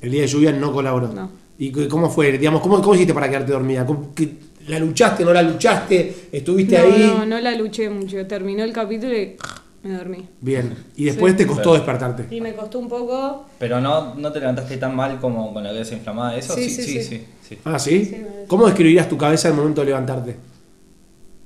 El 0.00 0.10
día 0.10 0.22
de 0.22 0.26
lluvia 0.28 0.52
no 0.52 0.72
colaboró. 0.72 1.08
No. 1.08 1.30
¿Y 1.58 1.70
cómo 1.88 2.08
fue? 2.08 2.32
Digamos, 2.38 2.60
¿cómo, 2.62 2.80
cómo 2.80 2.94
hiciste 2.94 3.12
para 3.14 3.28
quedarte 3.28 3.52
dormida? 3.52 3.84
¿Cómo- 3.84 4.12
qué- 4.14 4.32
¿La 4.68 4.78
luchaste, 4.78 5.24
no 5.24 5.32
la 5.32 5.42
luchaste? 5.42 6.14
¿Estuviste 6.32 6.78
No, 6.78 6.84
ahí? 6.84 7.02
no, 7.18 7.26
no 7.26 7.40
la 7.40 7.54
luché 7.54 7.88
mucho. 7.90 8.26
Terminó 8.26 8.64
el 8.64 8.72
capítulo 8.72 9.16
y 9.16 9.36
me 9.82 9.94
dormí. 9.94 10.28
Bien. 10.40 10.74
Y 10.96 11.04
después 11.04 11.32
Sí. 11.32 11.38
te 11.38 11.46
costó 11.46 11.74
despertarte. 11.74 12.26
Y 12.34 12.40
me 12.40 12.52
costó 12.54 12.78
un 12.78 12.88
poco. 12.88 13.46
Pero 13.58 13.80
no, 13.80 14.14
no 14.14 14.30
te 14.32 14.40
levantaste 14.40 14.76
tan 14.76 14.94
mal 14.94 15.18
como 15.20 15.52
con 15.54 15.64
la 15.64 15.70
cabeza 15.70 15.94
inflamada. 15.94 16.36
¿Eso? 16.36 16.54
Sí, 16.54 16.68
Sí, 16.68 16.82
sí, 16.82 16.82
sí, 16.82 17.02
sí. 17.02 17.02
sí. 17.02 17.24
sí. 17.48 17.58
Ah, 17.64 17.78
¿sí? 17.78 18.14
¿Cómo 18.46 18.66
describirías 18.66 19.08
tu 19.08 19.16
cabeza 19.16 19.48
al 19.48 19.54
momento 19.54 19.80
de 19.80 19.86
levantarte? 19.86 20.36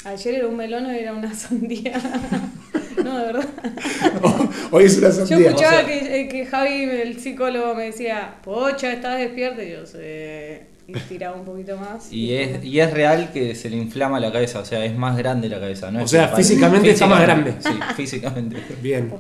Ayer 0.04 0.34
era 0.34 0.48
un 0.48 0.56
melón, 0.56 0.86
hoy 0.86 0.96
era 0.96 1.12
una 1.14 1.32
sandía. 1.32 1.92
no, 3.04 3.18
de 3.18 3.24
verdad. 3.26 3.48
Hoy 4.72 4.84
es 4.84 4.98
una 4.98 5.10
Yo 5.10 5.14
sandía. 5.26 5.48
escuchaba 5.50 5.76
O 5.76 5.78
sea- 5.78 5.86
que, 5.86 6.20
eh, 6.22 6.28
que 6.28 6.44
Javi, 6.46 6.70
el 6.90 7.20
psicólogo, 7.20 7.74
me 7.76 7.84
decía, 7.84 8.34
Pocha, 8.42 8.92
¿estás 8.92 9.18
despierta? 9.20 9.62
Y 9.62 9.70
yo 9.70 9.86
sé. 9.86 10.71
Y 10.86 10.92
tiraba 11.08 11.36
un 11.36 11.44
poquito 11.44 11.76
más. 11.76 12.12
Y 12.12 12.34
es, 12.34 12.64
y 12.64 12.80
es 12.80 12.92
real 12.92 13.30
que 13.32 13.54
se 13.54 13.70
le 13.70 13.76
inflama 13.76 14.18
la 14.20 14.32
cabeza, 14.32 14.60
o 14.60 14.64
sea, 14.64 14.84
es 14.84 14.96
más 14.96 15.16
grande 15.16 15.48
la 15.48 15.60
cabeza. 15.60 15.90
¿no? 15.90 16.00
O 16.00 16.02
es 16.02 16.10
sea, 16.10 16.28
físicamente 16.28 16.90
está 16.90 17.06
más 17.06 17.22
grande. 17.22 17.54
Sí, 17.60 17.70
físicamente. 17.96 18.56
Bien. 18.82 19.12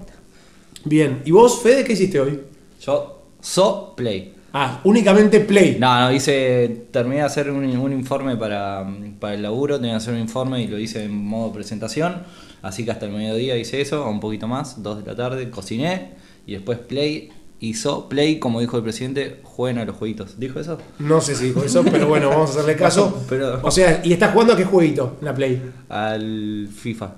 Bien. 0.84 1.22
¿Y 1.24 1.30
vos, 1.30 1.62
Fede, 1.62 1.84
qué 1.84 1.92
hiciste 1.92 2.20
hoy? 2.20 2.40
Yo, 2.80 3.22
so 3.40 3.94
play. 3.96 4.34
Ah, 4.54 4.80
únicamente 4.84 5.40
play. 5.40 5.78
No, 5.78 6.00
no, 6.00 6.12
hice, 6.12 6.86
terminé 6.90 7.16
de 7.18 7.22
hacer 7.22 7.50
un, 7.50 7.64
un 7.64 7.92
informe 7.92 8.36
para, 8.36 8.86
para 9.18 9.34
el 9.34 9.42
laburo, 9.42 9.76
tenía 9.76 9.92
que 9.92 9.96
hacer 9.96 10.14
un 10.14 10.20
informe 10.20 10.60
y 10.62 10.66
lo 10.66 10.78
hice 10.78 11.04
en 11.04 11.14
modo 11.14 11.52
presentación, 11.52 12.22
así 12.60 12.84
que 12.84 12.90
hasta 12.90 13.06
el 13.06 13.12
mediodía 13.12 13.56
hice 13.56 13.80
eso, 13.80 14.06
un 14.08 14.20
poquito 14.20 14.46
más, 14.46 14.82
dos 14.82 15.02
de 15.02 15.10
la 15.10 15.16
tarde, 15.16 15.48
cociné 15.48 16.10
y 16.46 16.52
después 16.52 16.78
play, 16.78 17.30
hizo 17.64 18.08
play, 18.08 18.38
como 18.40 18.60
dijo 18.60 18.76
el 18.76 18.82
presidente, 18.82 19.40
jueguen 19.44 19.78
a 19.78 19.84
los 19.84 19.96
jueguitos. 19.96 20.38
¿Dijo 20.38 20.58
eso? 20.60 20.78
No 20.98 21.20
sé 21.20 21.34
si 21.36 21.46
dijo 21.46 21.62
eso, 21.64 21.84
pero 21.84 22.08
bueno, 22.08 22.28
vamos 22.28 22.50
a 22.50 22.52
hacerle 22.54 22.76
caso. 22.76 23.24
Pero- 23.28 23.60
O 23.62 23.70
sea, 23.70 24.00
¿y 24.04 24.12
estás 24.12 24.32
jugando 24.32 24.54
a 24.54 24.56
qué 24.56 24.64
jueguito 24.64 25.16
la 25.22 25.32
Play? 25.34 25.62
Al 25.88 26.68
FIFA. 26.74 27.14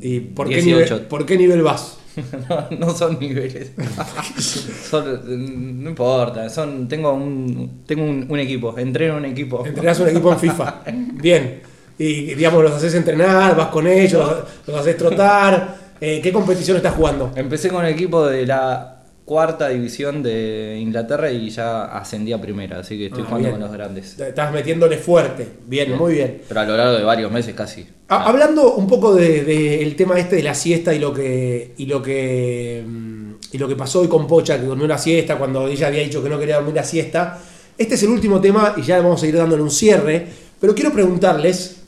¿Y 0.00 0.20
por 0.20 0.48
qué, 0.48 0.56
18. 0.56 0.94
nivel, 0.94 1.08
por 1.08 1.24
qué 1.26 1.38
nivel 1.38 1.62
vas? 1.62 1.96
no, 2.48 2.78
no 2.78 2.90
son 2.94 3.18
niveles. 3.18 3.72
Son- 4.90 5.82
no 5.82 5.90
importa, 5.90 6.48
son, 6.48 6.88
tengo 6.88 7.12
un, 7.12 7.82
tengo 7.86 8.04
un, 8.04 8.26
un 8.28 8.38
equipo, 8.38 8.76
entreno 8.78 9.16
un 9.16 9.24
equipo. 9.24 9.64
Entrenás 9.66 10.00
un 10.00 10.08
equipo 10.08 10.32
en 10.32 10.38
FIFA. 10.38 10.82
Bien. 11.14 11.60
Y 11.98 12.34
digamos, 12.34 12.62
los 12.62 12.72
haces 12.72 12.94
entrenar, 12.94 13.56
vas 13.56 13.68
con 13.68 13.86
ellos, 13.86 14.12
los, 14.12 14.44
los 14.68 14.76
haces 14.80 14.96
trotar. 14.96 15.76
Eh, 16.00 16.20
¿Qué 16.22 16.30
competición 16.30 16.76
estás 16.76 16.94
jugando? 16.94 17.32
Empecé 17.34 17.68
con 17.70 17.78
un 17.80 17.86
equipo 17.86 18.26
de 18.26 18.46
la 18.46 18.95
cuarta 19.26 19.68
división 19.68 20.22
de 20.22 20.78
Inglaterra 20.80 21.30
y 21.30 21.50
ya 21.50 21.84
ascendí 21.86 22.32
a 22.32 22.40
primera, 22.40 22.78
así 22.78 22.96
que 22.96 23.06
estoy 23.06 23.24
Ah, 23.24 23.26
jugando 23.26 23.48
bien. 23.48 23.52
con 23.52 23.60
los 23.60 23.72
grandes. 23.72 24.18
Estás 24.20 24.52
metiéndole 24.52 24.96
fuerte. 24.98 25.46
Bien, 25.66 25.96
muy 25.98 26.14
bien. 26.14 26.42
Pero 26.48 26.60
a 26.60 26.64
lo 26.64 26.76
largo 26.76 26.92
de 26.96 27.02
varios 27.04 27.30
meses 27.32 27.52
casi. 27.54 27.84
Ha- 28.08 28.22
Hablando 28.28 28.74
un 28.76 28.86
poco 28.86 29.14
del 29.14 29.44
de, 29.44 29.82
el 29.82 29.96
tema 29.96 30.16
este 30.18 30.36
de 30.36 30.42
la 30.44 30.54
siesta 30.54 30.94
y 30.94 31.00
lo 31.00 31.12
que 31.12 31.74
y 31.76 31.86
lo 31.86 32.00
que 32.00 32.84
mm, 32.86 33.32
y 33.52 33.58
lo 33.58 33.66
que 33.68 33.74
pasó 33.76 34.00
hoy 34.00 34.08
con 34.08 34.26
Pocha, 34.28 34.58
que 34.60 34.64
durmió 34.66 34.86
la 34.86 34.96
siesta 34.98 35.36
cuando 35.36 35.66
ella 35.68 35.88
había 35.88 36.02
dicho 36.02 36.22
que 36.22 36.28
no 36.28 36.38
quería 36.38 36.56
dormir 36.56 36.74
la 36.76 36.84
siesta. 36.84 37.38
Este 37.76 37.96
es 37.96 38.02
el 38.04 38.10
último 38.10 38.40
tema 38.40 38.74
y 38.76 38.82
ya 38.82 38.98
vamos 39.02 39.20
a 39.22 39.26
ir 39.26 39.36
dándole 39.36 39.62
un 39.62 39.70
cierre. 39.72 40.24
Pero 40.60 40.72
quiero 40.74 40.92
preguntarles 40.92 41.82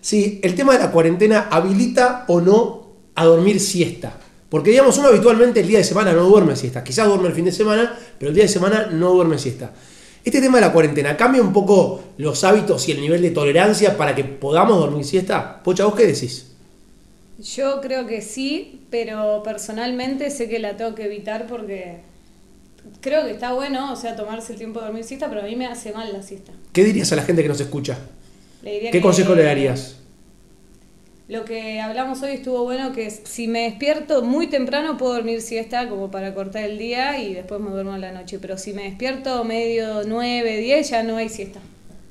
si 0.00 0.40
el 0.42 0.54
tema 0.54 0.72
de 0.72 0.78
la 0.78 0.90
cuarentena 0.90 1.48
habilita 1.50 2.24
o 2.28 2.40
no 2.40 2.86
a 3.14 3.24
dormir 3.26 3.60
siesta. 3.60 4.14
Porque 4.50 4.70
digamos, 4.70 4.98
uno 4.98 5.08
habitualmente 5.08 5.60
el 5.60 5.68
día 5.68 5.78
de 5.78 5.84
semana 5.84 6.12
no 6.12 6.24
duerme 6.24 6.56
siesta. 6.56 6.84
Quizás 6.84 7.06
duerme 7.06 7.28
el 7.28 7.34
fin 7.34 7.44
de 7.46 7.52
semana, 7.52 7.96
pero 8.18 8.28
el 8.30 8.34
día 8.34 8.44
de 8.44 8.48
semana 8.48 8.88
no 8.92 9.12
duerme 9.12 9.38
siesta. 9.38 9.72
Este 10.24 10.40
tema 10.42 10.58
de 10.58 10.66
la 10.66 10.72
cuarentena 10.72 11.16
cambia 11.16 11.40
un 11.40 11.52
poco 11.52 12.02
los 12.18 12.44
hábitos 12.44 12.86
y 12.88 12.92
el 12.92 13.00
nivel 13.00 13.22
de 13.22 13.30
tolerancia 13.30 13.96
para 13.96 14.14
que 14.14 14.24
podamos 14.24 14.78
dormir 14.78 15.04
siesta. 15.04 15.62
Pocha, 15.62 15.84
¿vos 15.86 15.94
qué 15.94 16.06
decís? 16.06 16.48
Yo 17.38 17.80
creo 17.80 18.06
que 18.06 18.20
sí, 18.20 18.82
pero 18.90 19.42
personalmente 19.42 20.30
sé 20.30 20.48
que 20.48 20.58
la 20.58 20.76
tengo 20.76 20.94
que 20.94 21.04
evitar 21.04 21.46
porque 21.46 22.00
creo 23.00 23.24
que 23.24 23.30
está 23.30 23.52
bueno, 23.54 23.92
o 23.92 23.96
sea, 23.96 24.14
tomarse 24.16 24.52
el 24.52 24.58
tiempo 24.58 24.80
de 24.80 24.86
dormir 24.86 25.04
siesta, 25.04 25.28
pero 25.30 25.40
a 25.40 25.44
mí 25.44 25.56
me 25.56 25.66
hace 25.66 25.92
mal 25.92 26.12
la 26.12 26.22
siesta. 26.22 26.52
¿Qué 26.72 26.84
dirías 26.84 27.10
a 27.12 27.16
la 27.16 27.22
gente 27.22 27.42
que 27.42 27.48
nos 27.48 27.60
escucha? 27.60 27.98
Le 28.62 28.72
diría 28.72 28.90
¿Qué 28.90 28.98
que- 28.98 29.02
consejo 29.02 29.34
le 29.34 29.44
darías? 29.44 29.96
Lo 31.30 31.44
que 31.44 31.80
hablamos 31.80 32.20
hoy 32.22 32.32
estuvo 32.32 32.64
bueno, 32.64 32.92
que 32.92 33.06
es, 33.06 33.20
si 33.24 33.46
me 33.46 33.60
despierto 33.62 34.22
muy 34.22 34.48
temprano 34.48 34.96
puedo 34.96 35.14
dormir 35.14 35.40
siesta 35.42 35.88
como 35.88 36.10
para 36.10 36.34
cortar 36.34 36.64
el 36.64 36.76
día 36.76 37.18
y 37.22 37.34
después 37.34 37.60
me 37.60 37.70
duermo 37.70 37.92
a 37.92 37.98
la 37.98 38.10
noche, 38.10 38.38
pero 38.40 38.58
si 38.58 38.72
me 38.72 38.82
despierto 38.82 39.44
medio 39.44 40.02
9, 40.04 40.56
10 40.58 40.90
ya 40.90 41.02
no 41.04 41.16
hay 41.18 41.28
siesta, 41.28 41.60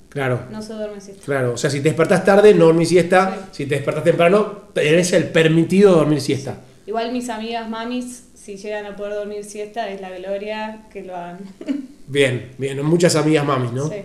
Claro, 0.08 0.44
no 0.50 0.62
se 0.62 0.74
duerme 0.74 1.02
siesta. 1.02 1.22
claro. 1.26 1.54
O 1.54 1.58
sea, 1.58 1.70
si 1.70 1.80
te 1.82 1.90
despertás 1.90 2.24
tarde, 2.24 2.54
no 2.56 2.66
dormís 2.66 2.90
siesta. 2.90 3.50
Si 3.52 3.66
te 3.68 3.76
despertás 3.76 4.04
temprano, 4.06 4.64
tenés 4.74 5.12
el 5.14 5.26
permitido 5.26 5.92
dormir 5.98 6.20
siesta. 6.22 6.56
Igual 6.88 7.12
mis 7.12 7.30
amigas 7.30 7.70
mamis, 7.70 8.24
si 8.34 8.56
llegan 8.58 8.86
a 8.88 8.96
poder 8.96 9.14
dormir 9.16 9.44
siesta, 9.44 9.88
es 9.90 10.00
la 10.02 10.10
gloria 10.18 10.86
que 10.92 11.04
lo 11.04 11.16
hagan. 11.16 11.40
Bien, 12.08 12.54
bien. 12.58 12.84
Muchas 12.84 13.16
amigas 13.16 13.46
mamis, 13.46 13.72
¿no? 13.72 13.88
Sí. 13.90 13.98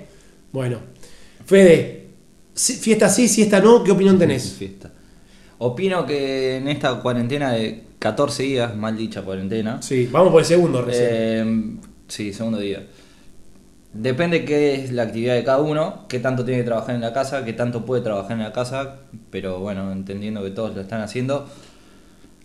Bueno. 0.53 0.81
Fede, 1.47 2.09
si- 2.53 2.75
fiesta 2.75 3.09
sí, 3.09 3.27
siesta 3.29 3.61
no, 3.61 3.83
¿qué 3.83 3.93
opinión 3.93 4.19
tenés? 4.19 4.53
Fiesta. 4.59 4.91
Opino 5.67 6.05
que 6.05 6.59
en 6.59 6.69
esta 6.69 6.97
cuarentena 6.97 7.53
de 7.53 7.85
14 7.99 8.43
días, 8.43 8.77
mal 8.77 8.99
dicha 8.99 9.23
cuarentena, 9.23 9.81
Sí, 9.81 10.07
vamos 10.13 10.31
por 10.31 10.43
el 10.43 10.47
segundo 10.47 10.83
recién. 10.83 11.81
Eh, 11.83 11.87
sí, 12.07 12.35
segundo 12.35 12.59
día. 12.59 12.87
Depende 13.95 14.45
qué 14.45 14.75
es 14.75 14.93
la 14.93 15.05
actividad 15.05 15.35
de 15.37 15.43
cada 15.43 15.63
uno, 15.63 16.05
qué 16.07 16.19
tanto 16.19 16.45
tiene 16.45 16.61
que 16.61 16.67
trabajar 16.67 16.95
en 16.95 17.01
la 17.01 17.15
casa, 17.15 17.47
qué 17.47 17.55
tanto 17.55 17.87
puede 17.87 18.03
trabajar 18.03 18.33
en 18.33 18.43
la 18.43 18.53
casa, 18.53 18.97
pero 19.31 19.59
bueno, 19.59 19.91
entendiendo 19.91 20.43
que 20.43 20.51
todos 20.51 20.75
lo 20.75 20.83
están 20.83 21.01
haciendo, 21.01 21.49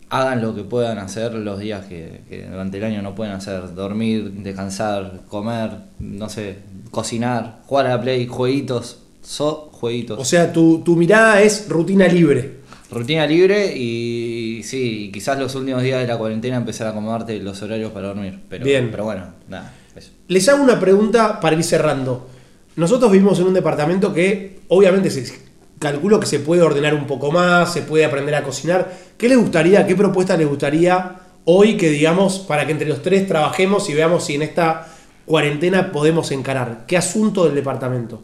hagan 0.10 0.42
lo 0.42 0.56
que 0.56 0.64
puedan 0.64 0.98
hacer 0.98 1.34
los 1.34 1.60
días 1.60 1.88
que, 1.88 2.22
que 2.30 2.46
durante 2.46 2.78
el 2.78 2.86
año 2.86 3.02
no 3.02 3.16
pueden 3.16 3.34
hacer, 3.34 3.76
dormir, 3.76 4.32
descansar, 4.32 5.24
comer, 5.28 5.72
no 6.00 6.30
sé, 6.30 6.60
cocinar, 6.90 7.64
jugar 7.66 7.88
a 7.88 7.90
la 7.90 8.02
play, 8.02 8.28
jueguitos, 8.28 9.02
so 9.22 9.72
jueguitos. 9.74 10.18
O 10.18 10.24
sea, 10.24 10.54
tu, 10.54 10.84
tu 10.86 10.96
mirada 10.96 11.42
es 11.42 11.68
rutina 11.68 12.08
libre. 12.08 12.59
Rutina 12.92 13.28
libre 13.28 13.76
y 13.76 14.62
sí, 14.64 15.12
quizás 15.14 15.38
los 15.38 15.54
últimos 15.56 15.84
días 15.84 16.02
de 16.02 16.08
la 16.08 16.18
cuarentena 16.18 16.58
empezar 16.58 16.88
a 16.88 16.90
acomodarte 16.90 17.38
los 17.40 17.62
horarios 17.62 17.92
para 17.92 18.08
dormir, 18.08 18.40
pero, 18.50 18.66
Bien. 18.66 18.90
pero 18.90 19.04
bueno, 19.04 19.26
nada, 19.48 19.74
eso. 19.96 20.12
Les 20.28 20.50
hago 20.50 20.64
una 20.64 20.80
pregunta 20.80 21.40
para 21.40 21.56
ir 21.56 21.64
cerrando. 21.64 22.28
Nosotros 22.76 23.12
vivimos 23.12 23.40
en 23.40 23.46
un 23.48 23.54
departamento 23.54 24.12
que 24.12 24.62
obviamente 24.70 25.12
se 25.12 25.32
calculo 25.78 26.20
que 26.20 26.26
se 26.26 26.40
puede 26.40 26.64
ordenar 26.64 26.96
un 26.96 27.06
poco 27.06 27.32
más, 27.32 27.72
se 27.72 27.84
puede 27.84 28.06
aprender 28.06 28.34
a 28.34 28.44
cocinar. 28.44 28.92
¿Qué 29.18 29.30
les 29.30 29.38
gustaría, 29.38 29.86
qué 29.86 29.96
propuesta 29.96 30.36
les 30.36 30.48
gustaría 30.48 31.16
hoy 31.46 31.78
que 31.78 31.90
digamos 31.92 32.40
para 32.40 32.66
que 32.66 32.72
entre 32.72 32.88
los 32.88 33.04
tres 33.04 33.28
trabajemos 33.28 33.88
y 33.90 33.94
veamos 33.94 34.26
si 34.26 34.34
en 34.36 34.42
esta 34.42 34.88
cuarentena 35.26 35.92
podemos 35.92 36.32
encarar? 36.32 36.86
¿Qué 36.88 36.98
asunto 36.98 37.46
del 37.46 37.54
departamento? 37.54 38.24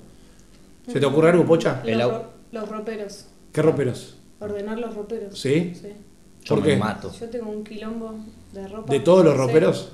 ¿Se 0.91 0.99
te 0.99 1.05
ocurre 1.05 1.29
algo, 1.29 1.45
Pocha? 1.45 1.81
Los, 1.85 2.01
ro- 2.11 2.29
los 2.51 2.67
roperos, 2.69 3.25
¿Qué 3.51 3.61
roperos? 3.61 4.14
Ordenar 4.39 4.77
los 4.79 4.93
roperos. 4.95 5.39
¿Sí? 5.39 5.73
Sí. 5.79 5.89
Yo 6.43 6.55
¿Por 6.55 6.63
me 6.63 6.69
qué? 6.71 6.77
mato. 6.77 7.11
Yo 7.19 7.27
tengo 7.29 7.49
un 7.49 7.63
quilombo 7.63 8.15
de 8.53 8.67
ropa. 8.67 8.91
¿De 8.93 8.99
todos 8.99 9.25
los 9.25 9.35
roperos? 9.35 9.91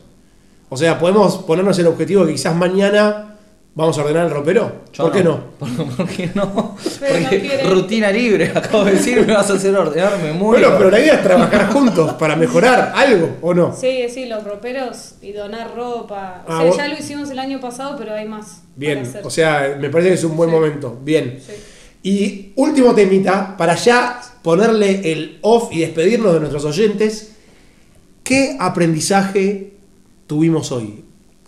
O 0.70 0.78
sea, 0.78 1.00
podemos 1.00 1.38
ponernos 1.40 1.78
el 1.80 1.88
objetivo 1.88 2.26
que 2.26 2.34
quizás 2.34 2.56
mañana 2.56 3.28
vamos 3.74 3.98
a 3.98 4.02
ordenar 4.02 4.26
el 4.26 4.32
ropero. 4.32 4.82
Yo 4.92 5.04
¿Por 5.06 5.14
qué 5.14 5.24
no? 5.24 5.40
¿Por, 5.58 5.70
por 5.98 6.08
qué 6.10 6.30
no? 6.36 6.76
Pero 7.00 7.20
no 7.20 7.24
Porque 7.30 7.40
quiere. 7.42 7.64
rutina 7.70 8.12
libre, 8.12 8.52
acabo 8.56 8.84
de 8.86 8.92
decir, 8.94 9.26
me 9.26 9.34
vas 9.34 9.50
a 9.50 9.54
hacer 9.54 9.76
ordenar, 9.76 10.18
me 10.22 10.34
muero. 10.34 10.62
Bueno, 10.70 10.78
pero 10.78 10.92
la 10.92 11.00
idea 11.00 11.14
es 11.16 11.24
trabajar 11.24 11.70
juntos 11.72 12.14
para 12.14 12.36
mejorar 12.36 12.92
algo, 12.96 13.38
¿o 13.42 13.54
no? 13.54 13.74
Sí, 13.76 14.06
sí, 14.10 14.26
los 14.26 14.44
roperos 14.44 15.16
y 15.22 15.32
donar 15.32 15.74
ropa. 15.76 16.44
Ah, 16.48 16.56
o 16.56 16.58
sea, 16.58 16.66
vos- 16.68 16.78
ya 16.78 16.88
lo 16.90 16.96
hicimos 16.96 17.30
el 17.32 17.40
año 17.40 17.60
pasado, 17.62 17.96
pero 17.98 18.14
hay 18.14 18.28
más. 18.28 18.62
Bien, 18.76 19.10
o 19.24 19.30
sea, 19.30 19.78
me 19.80 19.90
parece 19.90 20.10
que 20.10 20.16
es 20.16 20.24
un 20.26 20.36
buen 20.36 20.50
Sí. 20.50 20.56
momento. 20.56 20.98
Bien. 21.02 21.40
Sí. 21.46 21.54
Y 22.04 22.52
último 22.56 22.94
temita, 22.96 23.56
para 23.58 23.76
ya 23.76 24.22
ponerle 24.42 25.12
el 25.12 25.40
off 25.42 25.70
y 25.72 25.80
despedirnos 25.82 26.34
de 26.34 26.40
nuestros 26.40 26.66
oyentes, 26.66 27.32
¿qué 28.24 28.58
aprendizaje 28.60 29.74
tuvimos 30.28 30.72
hoy? 30.72 31.04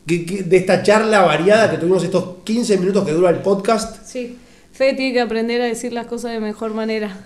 ¿Qué- 0.05 0.25
qué- 0.25 0.43
de 0.43 0.57
esta 0.57 0.83
charla 0.83 1.21
variada 1.21 1.71
que 1.71 1.77
tuvimos 1.77 2.03
estos 2.03 2.25
15 2.43 2.77
minutos 2.77 3.05
que 3.05 3.11
dura 3.13 3.29
el 3.29 3.37
podcast. 3.37 4.05
Sí. 4.05 4.37
Fede 4.73 4.95
tiene 4.95 5.13
que 5.13 5.21
aprender 5.21 5.61
a 5.61 5.65
decir 5.65 5.93
las 5.93 6.07
cosas 6.07 6.31
de 6.31 6.39
mejor 6.39 6.73
manera. 6.73 7.17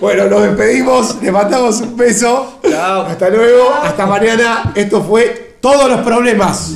Bueno, 0.00 0.28
nos 0.28 0.42
despedimos, 0.42 1.22
le 1.22 1.30
mandamos 1.30 1.80
un 1.82 1.94
beso. 1.96 2.58
Chao. 2.66 3.02
Hasta 3.02 3.28
luego, 3.28 3.74
hasta 3.82 4.06
mañana. 4.06 4.72
Esto 4.74 5.02
fue 5.02 5.56
Todos 5.60 5.90
los 5.90 6.00
Problemas. 6.00 6.72